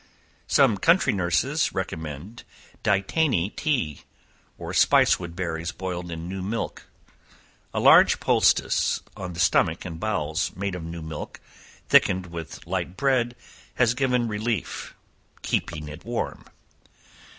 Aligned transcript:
Some 0.47 0.79
country 0.79 1.13
nurses 1.13 1.73
recommend 1.73 2.41
dittany 2.81 3.51
tea, 3.55 4.01
or 4.57 4.73
spice 4.73 5.19
wood 5.19 5.35
berries 5.35 5.71
boiled 5.71 6.09
in 6.09 6.27
new 6.27 6.41
milk. 6.41 6.87
A 7.71 7.79
large 7.79 8.19
poultice 8.19 9.01
on 9.15 9.33
the 9.33 9.39
stomach 9.39 9.85
and 9.85 9.99
bowels, 9.99 10.55
made 10.55 10.73
of 10.73 10.83
new 10.83 11.03
milk, 11.03 11.39
thickened 11.87 12.25
with 12.31 12.65
light 12.65 12.97
bread, 12.97 13.35
has 13.75 13.93
given 13.93 14.27
relief 14.27 14.95
keeping 15.43 15.87
it 15.87 16.03
warm. 16.03 16.45